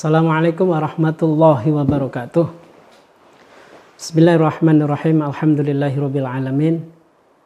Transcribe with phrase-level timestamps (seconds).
[0.00, 2.48] Assalamualaikum warahmatullahi wabarakatuh.
[4.00, 5.20] Bismillahirrahmanirrahim.
[5.20, 6.88] Alhamdulillahirabbil alamin.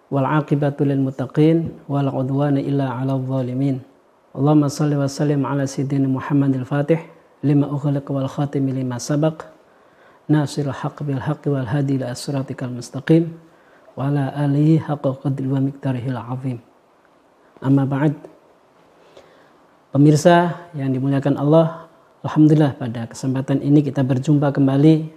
[0.06, 3.82] Wal aqibatu lil muttaqin wal udwana illa 'alal zalimin.
[4.38, 7.02] Allahumma shalli wa sallim ala sayyidina Muhammadil Fatih
[7.42, 9.50] lima ughliqa wal khatim lima sabaq.
[10.30, 13.34] Nasirul haqq bil haqq wal hadi ila siratikal mustaqim
[13.98, 16.62] wa ala alihi haqqa qadri wa miqdarihil azim.
[17.58, 18.14] Amma ba'd.
[19.90, 21.83] Pemirsa yang dimuliakan Allah,
[22.24, 25.12] Alhamdulillah pada kesempatan ini kita berjumpa kembali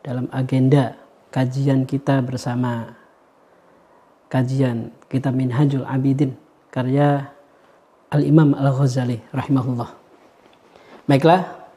[0.00, 0.96] dalam agenda
[1.28, 2.96] kajian kita bersama
[4.32, 6.32] kajian kitab Minhajul Abidin
[6.72, 7.28] karya
[8.08, 9.92] Al-Imam Al-Ghazali rahimahullah.
[11.04, 11.68] Baiklah,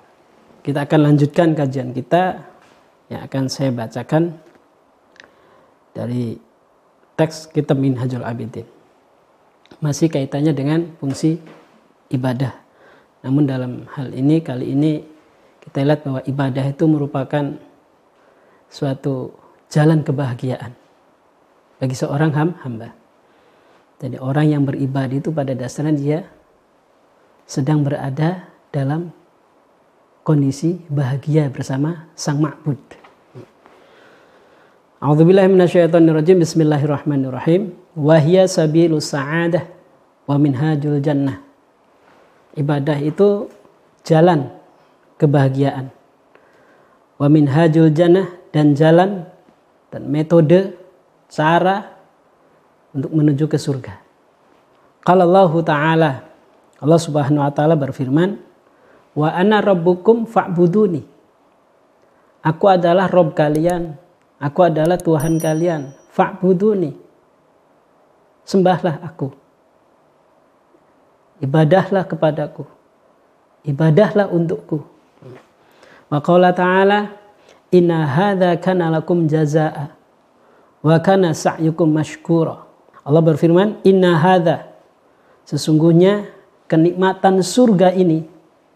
[0.63, 2.39] kita akan lanjutkan kajian kita
[3.11, 4.39] yang akan saya bacakan
[5.91, 6.39] dari
[7.19, 8.63] teks kitab Minhajul Abidin.
[9.83, 11.43] Masih kaitannya dengan fungsi
[12.07, 12.60] ibadah
[13.21, 15.01] namun dalam hal ini kali ini
[15.61, 17.45] kita lihat bahwa ibadah itu merupakan
[18.65, 19.29] suatu
[19.69, 20.73] jalan kebahagiaan
[21.77, 22.97] bagi seorang hamba.
[24.01, 26.19] Jadi orang yang beribadah itu pada dasarnya dia
[27.45, 29.13] sedang berada dalam
[30.25, 32.81] kondisi bahagia bersama Sang Ma'bud.
[35.01, 36.41] A'udzubillahiminasyaitonirrajim.
[36.41, 37.77] Bismillahirrahmanirrahim.
[37.93, 39.69] Wahya sabilus sa'adah
[40.25, 41.50] wa minhajul jannah
[42.57, 43.51] ibadah itu
[44.07, 44.51] jalan
[45.21, 45.93] kebahagiaan.
[47.21, 49.27] Wa minhajul jannah dan jalan
[49.93, 50.75] dan metode
[51.29, 51.95] cara
[52.91, 54.01] untuk menuju ke surga.
[55.01, 56.11] Kalau Allah Ta'ala
[56.81, 58.41] Allah Subhanahu wa taala berfirman,
[59.13, 61.05] "Wa ana rabbukum fa'buduni."
[62.41, 64.01] Aku adalah Rob kalian,
[64.41, 66.97] aku adalah Tuhan kalian, fa'buduni.
[68.41, 69.29] Sembahlah aku
[71.41, 72.63] ibadahlah kepadaku.
[73.65, 74.81] Ibadahlah untukku.
[76.07, 77.13] Wa qala ta'ala
[77.73, 79.93] inna hadza kana lakum jazaa
[80.81, 82.65] wa kana sa'yukum mashkura.
[83.01, 84.69] Allah berfirman inna hadza
[85.45, 86.29] sesungguhnya
[86.69, 88.25] kenikmatan surga ini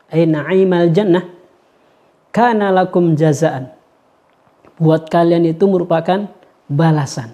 [0.09, 1.25] ay na'imal jannah
[2.29, 3.73] kana lakum jazaan.
[4.75, 6.27] Buat kalian itu merupakan
[6.67, 7.31] balasan.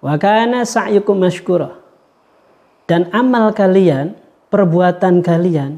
[0.00, 1.78] Wa kana sa'yukum mashkura.
[2.86, 4.25] Dan amal kalian
[4.56, 5.76] perbuatan kalian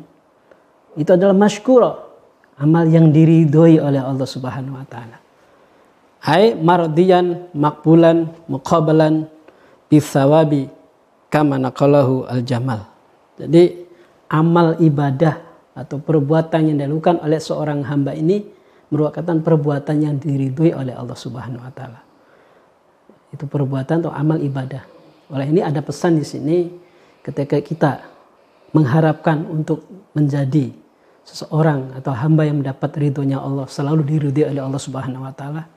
[0.94, 1.98] itu adalah masykuro
[2.62, 5.18] amal yang diridhoi oleh Allah Subhanahu wa taala.
[6.22, 9.26] Hai mardiyan makbulan muqabalan
[9.90, 10.70] bisawabi
[11.26, 12.86] kama naqalahu al-jamal.
[13.34, 13.82] Jadi
[14.30, 15.42] amal ibadah
[15.74, 18.46] atau perbuatan yang dilakukan oleh seorang hamba ini
[18.94, 22.00] merupakan perbuatan yang diridhoi oleh Allah Subhanahu wa taala.
[23.34, 24.86] Itu perbuatan atau amal ibadah.
[25.34, 26.70] Oleh ini ada pesan di sini
[27.26, 28.17] ketika kita
[28.72, 30.72] mengharapkan untuk menjadi
[31.24, 35.68] seseorang atau hamba yang mendapat ridhonya Allah selalu diridhoi oleh Allah Subhanahu wa taala.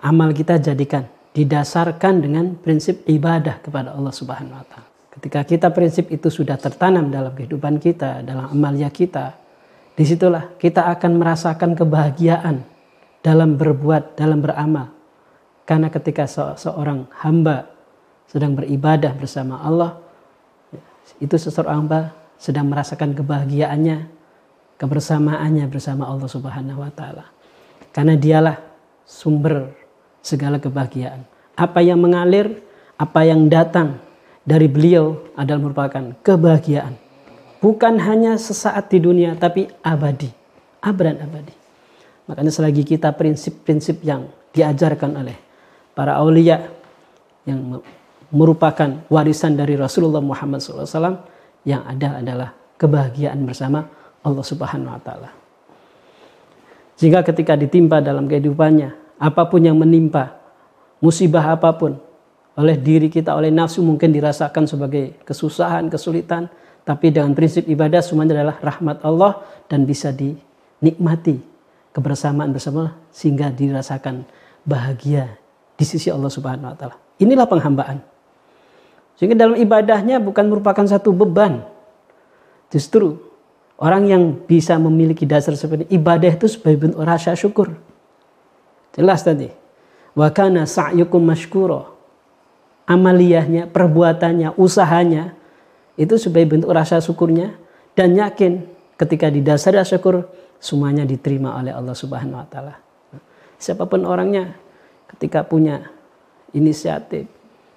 [0.00, 1.04] Amal kita jadikan
[1.36, 4.88] didasarkan dengan prinsip ibadah kepada Allah Subhanahu wa taala.
[5.16, 9.36] Ketika kita prinsip itu sudah tertanam dalam kehidupan kita dalam amalia kita
[9.96, 12.64] di situlah kita akan merasakan kebahagiaan
[13.24, 14.92] dalam berbuat dalam beramal.
[15.64, 17.66] Karena ketika seorang hamba
[18.28, 20.05] sedang beribadah bersama Allah
[21.22, 24.08] itu seseorang hamba sedang merasakan kebahagiaannya,
[24.76, 27.32] kebersamaannya bersama Allah Subhanahu wa taala.
[27.92, 28.56] Karena dialah
[29.08, 29.72] sumber
[30.20, 31.24] segala kebahagiaan.
[31.56, 32.60] Apa yang mengalir,
[33.00, 33.96] apa yang datang
[34.44, 36.94] dari beliau adalah merupakan kebahagiaan.
[37.64, 40.28] Bukan hanya sesaat di dunia tapi abadi,
[40.84, 41.54] abadan abadi.
[42.28, 45.38] Makanya selagi kita prinsip-prinsip yang diajarkan oleh
[45.96, 46.68] para aulia
[47.48, 47.80] yang
[48.30, 51.22] merupakan warisan dari Rasulullah Muhammad SAW
[51.66, 53.86] yang ada adalah kebahagiaan bersama
[54.22, 55.30] Allah Subhanahu wa taala.
[56.96, 60.40] Jika ketika ditimpa dalam kehidupannya, apa pun yang menimpa,
[60.98, 62.00] musibah apa pun
[62.56, 66.48] oleh diri kita, oleh nafsu mungkin dirasakan sebagai kesusahan, kesulitan,
[66.88, 71.36] tapi dengan prinsip ibadah semuanya adalah rahmat Allah dan bisa dinikmati
[71.92, 74.24] kebersamaan bersama sehingga dirasakan
[74.64, 75.36] bahagia
[75.76, 76.96] di sisi Allah Subhanahu wa taala.
[77.20, 78.15] Inilah penghambaan.
[79.16, 81.64] Sehingga dalam ibadahnya bukan merupakan satu beban.
[82.68, 83.16] Justru
[83.80, 87.72] orang yang bisa memiliki dasar seperti ibadah itu sebagai bentuk rasa syukur.
[88.92, 89.48] Jelas tadi.
[90.16, 91.96] Wa kana sa'yukum mashkuro.
[92.86, 95.34] Amaliyahnya, perbuatannya, usahanya
[95.98, 97.56] itu sebagai bentuk rasa syukurnya
[97.98, 98.62] dan yakin
[99.00, 100.28] ketika didasari rasa syukur
[100.60, 102.74] semuanya diterima oleh Allah Subhanahu wa taala.
[103.56, 104.56] Siapa pun orangnya
[105.16, 105.88] ketika punya
[106.52, 107.28] inisiatif,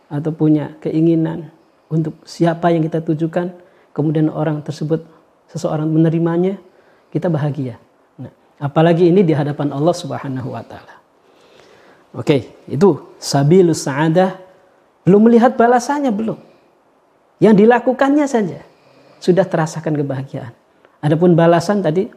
[0.10, 1.54] atau punya keinginan
[1.90, 3.54] untuk siapa yang kita tujukan,
[3.94, 5.06] kemudian orang tersebut
[5.50, 6.58] seseorang menerimanya,
[7.10, 7.82] kita bahagia.
[8.18, 10.98] Nah, apalagi ini di hadapan Allah Subhanahu wa taala.
[12.14, 14.38] Oke, itu sabilus sa'adah
[15.06, 16.38] belum melihat balasannya belum.
[17.42, 18.60] Yang dilakukannya saja
[19.22, 20.54] sudah terasakan kebahagiaan.
[21.00, 22.10] Adapun balasan tadi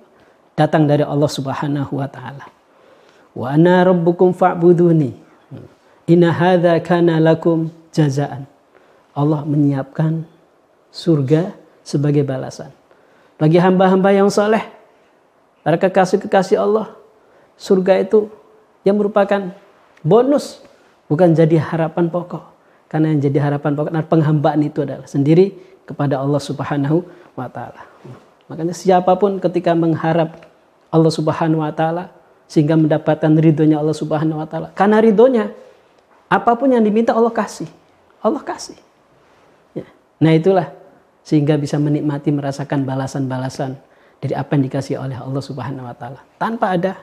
[0.53, 2.49] datang dari Allah Subhanahu wa taala.
[3.33, 5.17] Wa ana rabbukum fa'buduni.
[6.11, 8.49] Inna hadza kana lakum jazaan.
[9.13, 10.25] Allah menyiapkan
[10.89, 11.53] surga
[11.85, 12.73] sebagai balasan.
[13.37, 14.65] Bagi hamba-hamba yang soleh,
[15.61, 16.97] para kekasih-kekasih Allah,
[17.61, 18.33] surga itu
[18.83, 19.53] yang merupakan
[20.01, 20.65] bonus,
[21.07, 22.45] bukan jadi harapan pokok.
[22.89, 25.57] Karena yang jadi harapan pokok dan penghambaan itu adalah sendiri
[25.89, 27.05] kepada Allah Subhanahu
[27.37, 27.89] wa taala.
[28.53, 30.45] Makanya siapa pun ketika mengharap
[30.93, 32.13] Allah Subhanahu wa taala
[32.45, 34.69] sehingga mendapatkan ridhonya Allah Subhanahu wa taala.
[34.77, 35.49] Karena ridhonya
[36.29, 37.69] apa pun yang diminta Allah kasih.
[38.23, 38.79] Allah kasih.
[39.75, 39.87] Ya.
[40.23, 40.71] Nah itulah
[41.23, 43.79] sehingga bisa menikmati merasakan balasan-balasan
[44.23, 46.99] dari apa yang dikasih oleh Allah Subhanahu wa taala tanpa ada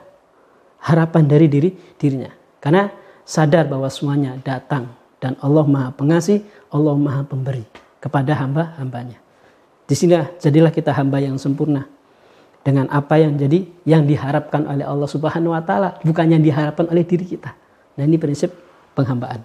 [0.80, 1.70] harapan dari diri
[2.00, 2.32] dirinya.
[2.60, 2.88] Karena
[3.24, 7.64] sadar bahwa semuanya datang dan Allah Maha Pengasih, Allah Maha Pemberi
[8.00, 9.20] kepada hamba-hambanya.
[9.84, 11.84] Di sini jadilah kita hamba yang sempurna
[12.60, 17.04] dengan apa yang jadi yang diharapkan oleh Allah Subhanahu wa taala, bukan yang diharapkan oleh
[17.04, 17.52] diri kita.
[17.96, 18.52] Nah, ini prinsip
[18.96, 19.42] penghambaan.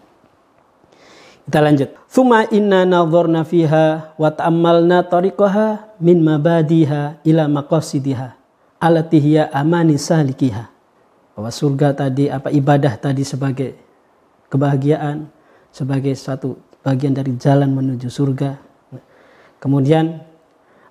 [1.46, 1.94] Kita lanjut.
[2.10, 8.34] Thumma inna nadhorna fiha wa ta'ammalna tariqaha min mabadiha ila maqasidiha
[8.82, 10.66] allati hiya amani salikiha.
[11.38, 13.78] Bahwa surga tadi apa ibadah tadi sebagai
[14.50, 15.30] kebahagiaan,
[15.70, 18.58] sebagai satu bagian dari jalan menuju surga.
[19.62, 20.22] Kemudian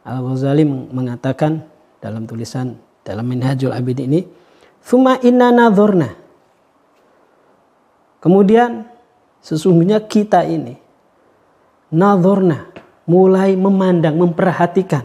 [0.05, 1.65] Al-Ghazali mengatakan
[1.99, 4.23] dalam tulisan dalam Minhajul Abid ini,
[4.85, 6.13] "Tsumma inna nadhurna."
[8.21, 8.94] Kemudian
[9.45, 10.81] sesungguhnya kita ini
[11.93, 12.73] nadhurna
[13.05, 15.05] mulai memandang, memperhatikan,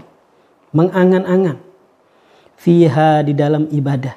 [0.72, 1.60] mengangan-angan
[2.56, 4.16] fiha di dalam ibadah.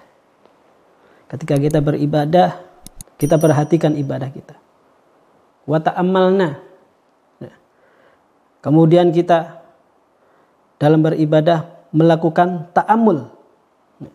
[1.26, 2.62] Ketika kita beribadah,
[3.19, 4.62] kita perhatikan ibadah kita
[5.66, 6.58] wa ta'ammalna.
[7.38, 7.54] Ya.
[8.62, 9.62] Kemudian kita
[10.78, 13.30] dalam beribadah melakukan ta'amul.
[14.02, 14.10] Ya.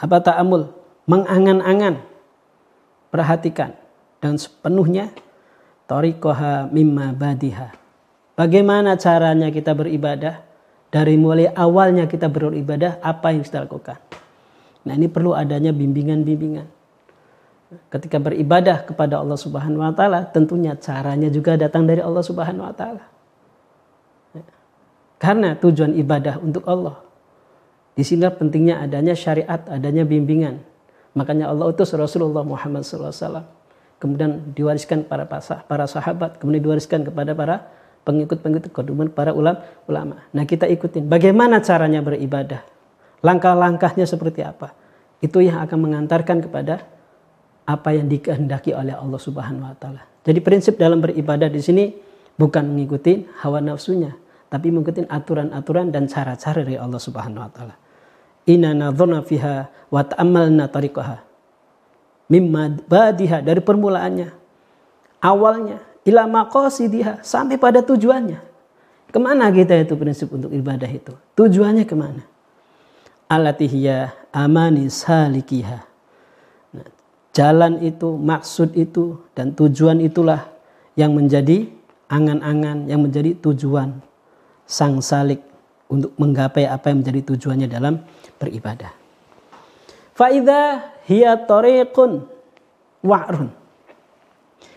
[0.00, 0.72] Apa ta'amul?
[1.08, 2.00] Mengangan-angan.
[3.12, 3.76] Perhatikan.
[4.22, 5.10] Dan sepenuhnya
[5.92, 7.76] tariqaha mimma badiha.
[8.32, 10.40] Bagaimana caranya kita beribadah?
[10.88, 14.00] Dari mulai awalnya kita beribadah, apa yang kita lakukan?
[14.88, 16.82] Nah ini perlu adanya bimbingan-bimbingan
[17.88, 22.74] ketika beribadah kepada Allah Subhanahu wa taala tentunya caranya juga datang dari Allah Subhanahu wa
[22.74, 23.04] taala.
[25.22, 26.98] Karena tujuan ibadah untuk Allah.
[27.94, 30.58] Di sini pentingnya adanya syariat, adanya bimbingan.
[31.14, 33.46] Makanya Allah utus Rasulullah Muhammad SAW.
[34.02, 37.70] Kemudian diwariskan para para sahabat, kemudian diwariskan kepada para
[38.02, 40.26] pengikut-pengikut, kemudian para ulama.
[40.34, 42.66] Nah kita ikutin bagaimana caranya beribadah.
[43.22, 44.74] Langkah-langkahnya seperti apa.
[45.22, 46.82] Itu yang akan mengantarkan kepada
[47.62, 50.02] apa yang dikehendaki oleh Allah Subhanahu wa taala.
[50.26, 51.94] Jadi prinsip dalam beribadah di sini
[52.34, 54.18] bukan mengikuti hawa nafsunya,
[54.50, 57.74] tapi mengikuti aturan-aturan dan cara-cara dari Allah Subhanahu wa taala.
[58.50, 61.31] Inna nadhurna fiha wa ta'ammalna tariqaha.
[62.32, 64.32] Mimma badiha dari permulaannya.
[65.20, 68.40] Awalnya ila maqasidiha sampai pada tujuannya.
[69.12, 71.12] Ke mana kita itu prinsip untuk ibadah itu?
[71.36, 72.24] Tujuannya ke mana?
[73.28, 75.92] Alatihya amani salikiha
[77.32, 80.52] Jalan itu, maksud itu, dan tujuan itulah
[81.00, 81.64] yang menjadi
[82.12, 84.04] angan-angan, yang menjadi tujuan
[84.68, 85.40] sang salik
[85.88, 88.04] untuk menggapai apa yang menjadi tujuannya dalam
[88.36, 88.92] beribadah.
[90.12, 92.26] Faida hiya tariqun
[93.02, 93.50] wa'run.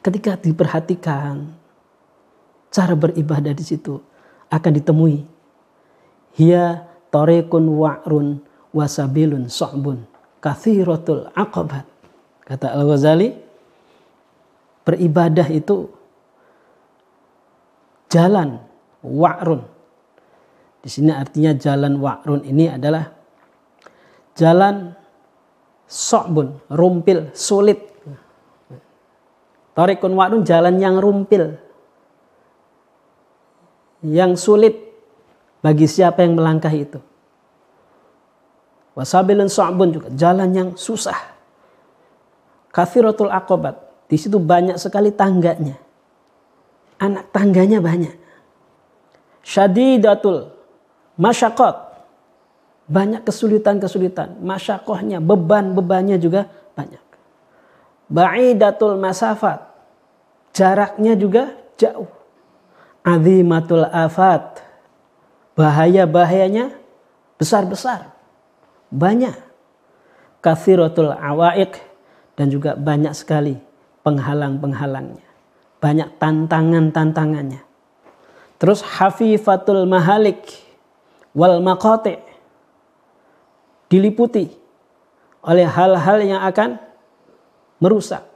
[0.02, 1.50] Ketika diperhatikan
[2.70, 3.98] cara beribadah di situ
[4.50, 5.26] akan ditemui
[6.38, 8.42] hiya tariqun wa'run
[8.76, 10.06] wasabilun so'bun
[10.44, 11.96] kathiratul aqabat
[12.46, 13.34] Kata Al-Ghazali,
[14.86, 15.90] beribadah itu
[18.06, 18.62] jalan
[19.02, 19.66] wa'run.
[20.86, 23.10] Di sini artinya jalan wa'run ini adalah
[24.38, 24.94] jalan
[25.86, 27.82] sokbun, rumpil, sulit.
[29.76, 31.58] Tarikun wa'run jalan yang rumpil.
[34.06, 34.76] Yang sulit
[35.66, 37.02] bagi siapa yang melangkah itu.
[38.96, 41.36] Wasabilun sokbun juga jalan yang susah
[42.76, 43.80] Kathiratul akobat.
[44.12, 45.80] Di situ banyak sekali tangganya.
[47.00, 48.12] Anak tangganya banyak.
[49.40, 50.52] Syadidatul
[51.16, 51.95] masyakot.
[52.86, 54.42] Banyak kesulitan-kesulitan.
[54.46, 56.46] Masyakohnya, beban-bebannya juga
[56.78, 57.02] banyak.
[58.10, 59.66] Ba'idatul masafat.
[60.54, 62.08] Jaraknya juga jauh.
[63.02, 64.62] Azimatul afat.
[65.58, 66.74] Bahaya-bahayanya
[67.42, 68.16] besar-besar.
[68.96, 69.36] banyak
[70.40, 71.82] kathiratul awaik
[72.38, 73.58] dan juga banyak sekali
[74.06, 75.26] penghalang-penghalangnya.
[75.82, 77.62] Banyak tantangan-tantangannya.
[78.62, 80.46] Terus hafifatul mahalik
[81.36, 82.22] wal maqati
[83.96, 84.52] diliputi
[85.48, 86.76] oleh hal-hal yang akan
[87.80, 88.28] merusak.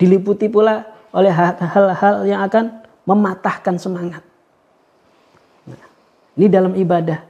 [0.00, 4.24] Diliputi pula oleh hal-hal yang akan mematahkan semangat.
[5.68, 5.84] Nah,
[6.40, 7.20] ini dalam ibadah.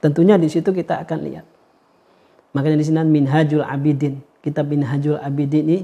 [0.00, 1.44] Tentunya di situ kita akan lihat.
[2.56, 4.24] Makanya di sini Minhajul Abidin.
[4.40, 5.78] Kitab Minhajul Abidin ini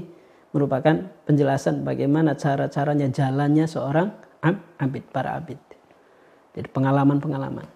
[0.49, 4.09] merupakan penjelasan bagaimana cara-caranya jalannya seorang
[4.81, 5.61] abid, para abid.
[6.57, 7.69] Jadi pengalaman-pengalaman.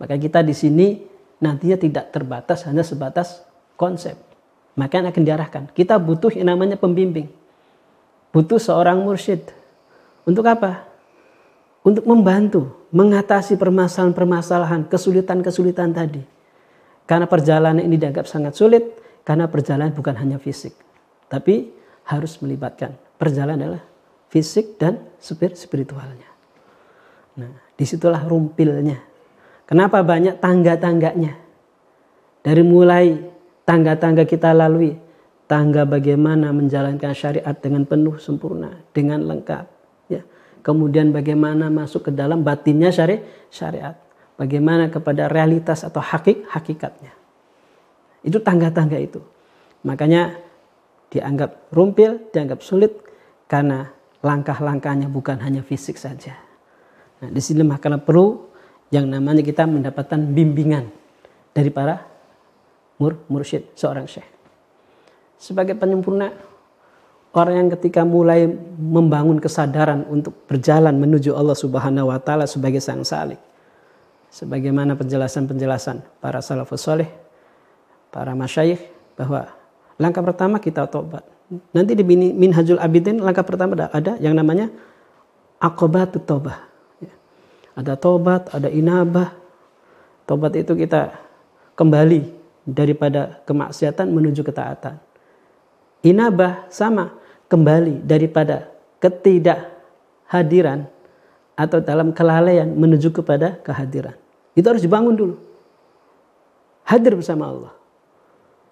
[0.00, 3.44] Maka kita di sini nantinya tidak terbatas hanya sebatas
[3.76, 4.16] konsep.
[4.76, 5.62] Maka akan diarahkan.
[5.72, 7.32] Kita butuh yang namanya pembimbing.
[8.28, 9.48] Butuh seorang mursyid.
[10.28, 10.84] Untuk apa?
[11.80, 16.20] Untuk membantu mengatasi permasalahan-permasalahan, kesulitan-kesulitan tadi.
[17.08, 18.84] Karena perjalanan ini dianggap sangat sulit,
[19.24, 20.76] karena perjalanan bukan hanya fisik.
[21.30, 21.72] Tapi
[22.10, 22.92] harus melibatkan.
[23.16, 23.84] Perjalanan adalah
[24.28, 25.00] fisik dan
[25.56, 26.28] spiritualnya.
[27.40, 29.15] Nah, di situlah rumpilnya.
[29.66, 31.34] Kenapa banyak tangga-tangganya?
[32.46, 33.18] Dari mulai
[33.66, 34.94] tangga-tangga kita lalui,
[35.50, 39.66] tangga bagaimana menjalankan syariat dengan penuh sempurna, dengan lengkap.
[40.06, 40.22] Ya.
[40.62, 43.98] Kemudian bagaimana masuk ke dalam batinnya syari syariat.
[44.38, 47.10] Bagaimana kepada realitas atau hakik hakikatnya.
[48.22, 49.18] Itu tangga-tangga itu.
[49.82, 50.38] Makanya
[51.10, 52.92] dianggap rumpil, dianggap sulit
[53.50, 56.34] karena langkah-langkahnya bukan hanya fisik saja.
[57.22, 58.55] Nah, di sini maka perlu
[58.94, 60.90] yang namanya kita mendapatkan bimbingan
[61.50, 62.06] dari para
[63.00, 64.26] mur mursyid, seorang syekh.
[65.36, 66.32] Sebagai penyempurna,
[67.36, 73.04] orang yang ketika mulai membangun kesadaran untuk berjalan menuju Allah Subhanahu wa taala sebagai sang
[73.04, 73.40] salik.
[74.32, 77.08] Sebagaimana penjelasan-penjelasan para salafus soleh,
[78.12, 78.80] para masyayikh
[79.16, 79.48] bahwa
[79.96, 81.24] langkah pertama kita tobat.
[81.70, 82.02] Nanti di
[82.34, 84.66] Minhajul Abidin langkah pertama ada, yang namanya
[85.62, 86.65] akobatut tobah
[87.76, 89.36] ada tobat, ada inabah.
[90.24, 91.12] Tobat itu kita
[91.76, 92.32] kembali
[92.64, 94.96] daripada kemaksiatan menuju ketaatan.
[96.00, 97.14] Inabah sama,
[97.46, 100.88] kembali daripada ketidakhadiran
[101.54, 104.16] atau dalam kelalaian menuju kepada kehadiran.
[104.56, 105.36] Itu harus dibangun dulu.
[106.86, 107.72] Hadir bersama Allah.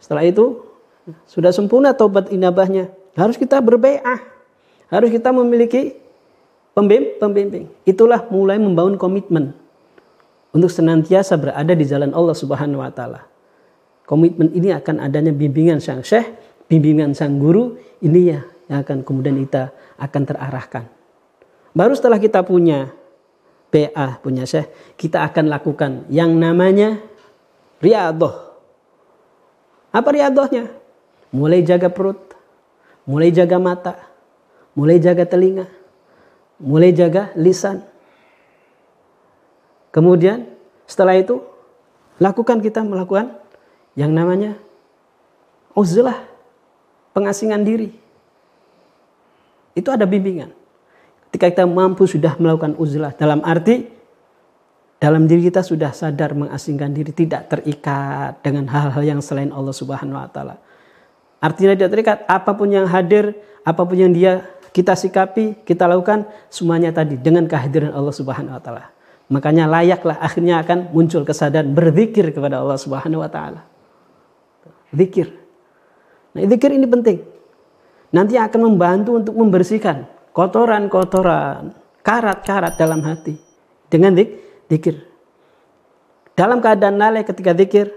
[0.00, 0.64] Setelah itu
[1.28, 2.88] sudah sempurna tobat inabahnya.
[3.14, 4.20] Harus kita berbaiah.
[4.88, 6.03] Harus kita memiliki
[6.74, 7.70] Pembim, pembimbing.
[7.86, 9.54] Itulah mulai membangun komitmen
[10.50, 13.30] untuk senantiasa berada di jalan Allah Subhanahu wa taala.
[14.04, 16.34] Komitmen ini akan adanya bimbingan sang syekh,
[16.66, 20.84] bimbingan sang guru, ini ya yang akan kemudian kita akan terarahkan.
[21.74, 22.90] Baru setelah kita punya
[23.70, 26.98] PA, punya syekh, kita akan lakukan yang namanya
[27.78, 28.34] riadoh.
[29.94, 30.74] Apa riadohnya?
[31.30, 32.34] Mulai jaga perut,
[33.06, 33.94] mulai jaga mata,
[34.74, 35.66] mulai jaga telinga,
[36.58, 37.82] mulai jaga lisan.
[39.94, 40.50] Kemudian
[40.84, 41.38] setelah itu
[42.18, 43.38] lakukan kita melakukan
[43.94, 44.58] yang namanya
[45.74, 46.26] uzlah,
[47.14, 47.94] pengasingan diri.
[49.74, 50.54] Itu ada bimbingan.
[51.30, 53.90] Ketika kita mampu sudah melakukan uzlah dalam arti
[55.02, 60.16] dalam diri kita sudah sadar mengasingkan diri tidak terikat dengan hal-hal yang selain Allah Subhanahu
[60.16, 60.56] wa taala.
[61.44, 63.36] Artinya tidak terikat apa pun yang hadir,
[63.68, 68.62] apa pun yang dia kita sikapi, kita lakukan semuanya tadi dengan kehadiran Allah Subhanahu wa
[68.64, 68.88] taala.
[69.28, 73.60] Makanya layaklah akhirnya akan muncul kesadaran berzikir kepada Allah Subhanahu wa taala.
[74.96, 75.36] Zikir.
[76.32, 77.20] Nah, zikir ini penting.
[78.08, 83.36] Nanti akan membantu untuk membersihkan kotoran-kotoran, karat-karat dalam hati
[83.92, 84.16] dengan
[84.70, 84.96] zikir.
[86.34, 87.92] Dalam keadaan lalai ketika zikir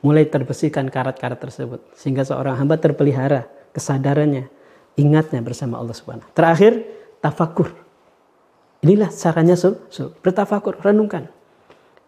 [0.00, 4.48] mulai terbersihkan karat-karat tersebut sehingga seorang hamba terpelihara kesadarannya
[4.96, 6.28] ingatnya bersama Allah Subhanahu.
[6.36, 6.84] Terakhir,
[7.20, 7.72] tafakur.
[8.80, 10.12] Inilah caranya sul, sul.
[10.24, 11.28] bertafakur, renungkan.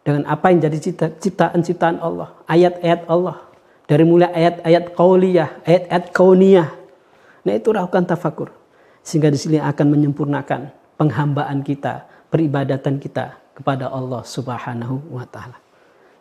[0.03, 3.45] Dengan apa yang jadi ciptaan-ciptaan Allah, ayat-ayat Allah.
[3.87, 6.69] Dari mulai ayat-ayat qauliyah, ayat-ayat kauniyah.
[7.45, 8.51] Nah itu lakukan tafakur.
[9.05, 15.61] Sehingga di sini akan menyempurnakan penghambaan kita, peribadatan kita kepada Allah Subhanahu wa taala.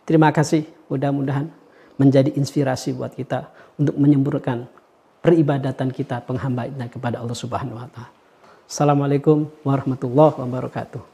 [0.04, 1.61] Terima kasih, mudah-mudahan
[2.02, 4.66] menjadi inspirasi buat kita untuk menyempurnakan
[5.22, 8.10] peribadatan kita penghambaan kepada Allah Subhanahu wa taala.
[8.66, 11.11] Assalamualaikum warahmatullahi wabarakatuh.